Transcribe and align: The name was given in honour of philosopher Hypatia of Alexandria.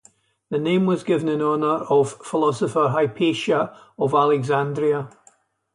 The 0.49 0.57
name 0.57 0.87
was 0.87 1.03
given 1.03 1.29
in 1.29 1.43
honour 1.43 1.85
of 1.87 2.13
philosopher 2.25 2.87
Hypatia 2.87 3.77
of 3.99 4.15
Alexandria. 4.15 5.09